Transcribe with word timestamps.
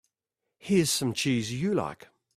Here's 0.57 0.89
some 0.89 1.13
cheese 1.13 1.53
you 1.53 1.75
like. 1.75 2.07